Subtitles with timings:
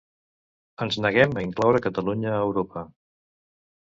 [0.85, 2.87] Ens neguem a incloure Catalunya a Europa.